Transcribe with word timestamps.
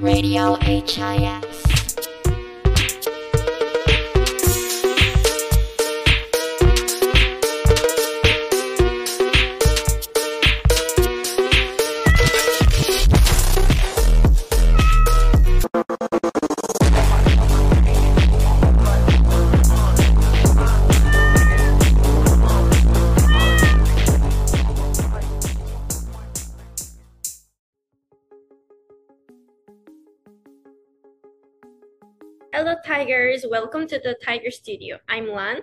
Radio 0.00 0.54
HIS. 0.62 1.69
Hello, 32.52 32.74
Tigers. 32.84 33.46
Welcome 33.48 33.86
to 33.86 34.00
the 34.00 34.18
Tiger 34.24 34.50
Studio. 34.50 34.98
I'm 35.08 35.30
Lan. 35.30 35.60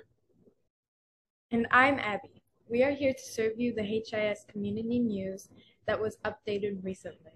And 1.51 1.67
I'm 1.69 1.99
Abby. 1.99 2.41
We 2.69 2.81
are 2.81 2.91
here 2.91 3.11
to 3.11 3.21
serve 3.21 3.59
you 3.59 3.73
the 3.73 3.83
HIS 3.83 4.45
community 4.47 4.99
news 4.99 5.49
that 5.85 5.99
was 5.99 6.17
updated 6.23 6.81
recently. 6.85 7.33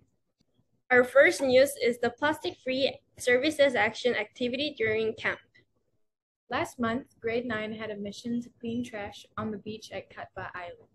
Our 0.89 1.03
first 1.03 1.41
news 1.41 1.73
is 1.83 1.99
the 1.99 2.11
plastic 2.11 2.55
free 2.63 2.97
services 3.19 3.75
action 3.75 4.15
activity 4.15 4.73
during 4.77 5.15
camp. 5.15 5.39
Last 6.49 6.79
month, 6.79 7.07
grade 7.20 7.45
9 7.45 7.73
had 7.73 7.89
a 7.91 7.97
mission 7.97 8.41
to 8.43 8.49
clean 8.61 8.85
trash 8.85 9.25
on 9.37 9.51
the 9.51 9.57
beach 9.57 9.91
at 9.91 10.09
Cat 10.09 10.29
Ba 10.33 10.49
Island. 10.55 10.91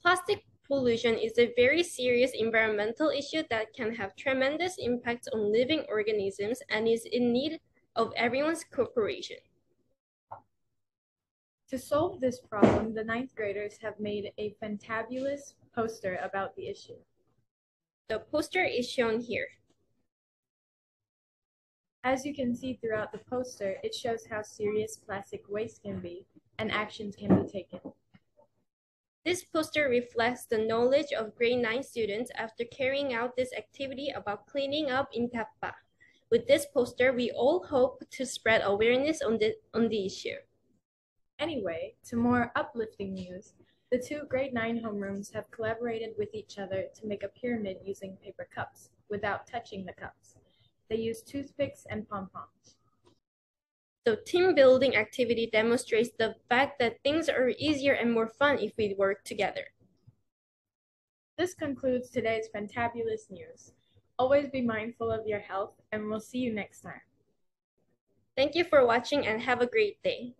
Plastic 0.00 0.44
pollution 0.72 1.18
is 1.18 1.38
a 1.38 1.52
very 1.54 1.82
serious 1.82 2.30
environmental 2.32 3.10
issue 3.10 3.42
that 3.50 3.74
can 3.74 3.94
have 3.94 4.16
tremendous 4.16 4.76
impacts 4.78 5.28
on 5.28 5.52
living 5.52 5.84
organisms 5.86 6.62
and 6.70 6.88
is 6.88 7.04
in 7.12 7.30
need 7.30 7.60
of 7.94 8.10
everyone's 8.16 8.64
cooperation. 8.64 9.36
To 11.68 11.78
solve 11.78 12.22
this 12.22 12.40
problem, 12.40 12.94
the 12.94 13.04
ninth 13.04 13.34
graders 13.36 13.76
have 13.82 14.00
made 14.00 14.32
a 14.38 14.56
fantabulous 14.62 15.52
poster 15.74 16.18
about 16.24 16.56
the 16.56 16.66
issue. 16.68 17.00
The 18.08 18.20
poster 18.20 18.64
is 18.64 18.90
shown 18.90 19.20
here. 19.20 19.48
As 22.02 22.24
you 22.24 22.34
can 22.34 22.56
see 22.56 22.78
throughout 22.80 23.12
the 23.12 23.20
poster, 23.28 23.76
it 23.82 23.94
shows 23.94 24.24
how 24.30 24.40
serious 24.40 24.96
plastic 24.96 25.42
waste 25.50 25.82
can 25.82 26.00
be 26.00 26.24
and 26.58 26.72
actions 26.72 27.14
can 27.14 27.42
be 27.42 27.46
taken. 27.46 27.81
This 29.24 29.44
poster 29.44 29.88
reflects 29.88 30.46
the 30.46 30.58
knowledge 30.58 31.12
of 31.12 31.36
grade 31.36 31.62
9 31.62 31.84
students 31.84 32.32
after 32.34 32.64
carrying 32.64 33.14
out 33.14 33.36
this 33.36 33.52
activity 33.56 34.08
about 34.10 34.48
cleaning 34.48 34.90
up 34.90 35.10
in 35.12 35.28
Cat 35.28 35.46
Ba. 35.60 35.74
With 36.28 36.48
this 36.48 36.66
poster, 36.66 37.12
we 37.12 37.30
all 37.30 37.62
hope 37.62 38.02
to 38.10 38.26
spread 38.26 38.62
awareness 38.64 39.22
on 39.22 39.38
the, 39.38 39.54
on 39.74 39.88
the 39.88 40.06
issue. 40.06 40.38
Anyway, 41.38 41.94
to 42.06 42.16
more 42.16 42.50
uplifting 42.56 43.14
news, 43.14 43.54
the 43.92 43.98
two 43.98 44.22
grade 44.28 44.54
9 44.54 44.82
homerooms 44.82 45.32
have 45.34 45.50
collaborated 45.52 46.14
with 46.18 46.34
each 46.34 46.58
other 46.58 46.86
to 46.92 47.06
make 47.06 47.22
a 47.22 47.28
pyramid 47.28 47.76
using 47.84 48.16
paper 48.16 48.48
cups 48.52 48.90
without 49.08 49.46
touching 49.46 49.84
the 49.84 49.92
cups. 49.92 50.34
They 50.90 50.96
use 50.96 51.22
toothpicks 51.22 51.86
and 51.88 52.08
pom-poms. 52.08 52.76
The 54.04 54.16
team 54.16 54.54
building 54.54 54.96
activity 54.96 55.48
demonstrates 55.52 56.10
the 56.18 56.34
fact 56.48 56.80
that 56.80 57.02
things 57.04 57.28
are 57.28 57.50
easier 57.56 57.92
and 57.92 58.12
more 58.12 58.26
fun 58.26 58.58
if 58.58 58.72
we 58.76 58.94
work 58.98 59.24
together. 59.24 59.66
This 61.38 61.54
concludes 61.54 62.10
today's 62.10 62.48
fantabulous 62.54 63.30
news. 63.30 63.72
Always 64.18 64.48
be 64.50 64.60
mindful 64.60 65.10
of 65.10 65.26
your 65.26 65.40
health, 65.40 65.74
and 65.92 66.08
we'll 66.08 66.20
see 66.20 66.38
you 66.38 66.52
next 66.52 66.80
time. 66.80 67.00
Thank 68.36 68.54
you 68.54 68.64
for 68.64 68.84
watching 68.84 69.26
and 69.26 69.40
have 69.40 69.60
a 69.60 69.66
great 69.66 70.02
day. 70.02 70.34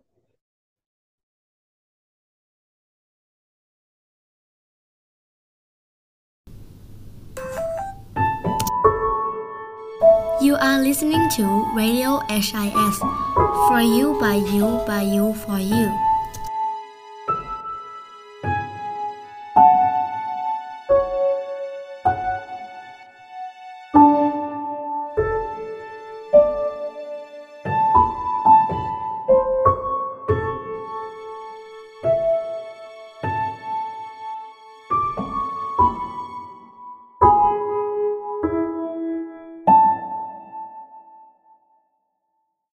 You 10.43 10.57
are 10.59 10.77
listening 10.83 11.29
to 11.39 11.71
Radio 11.73 12.19
HIS 12.27 12.51
for 12.51 13.79
you 13.79 14.17
by 14.19 14.35
you 14.51 14.83
by 14.85 15.03
you 15.03 15.33
for 15.33 15.57
you. 15.57 16.12